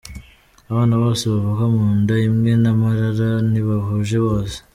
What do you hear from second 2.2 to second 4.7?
imwe na Marara ntibahuje base.